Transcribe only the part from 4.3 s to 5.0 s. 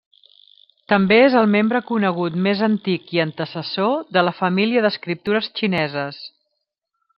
família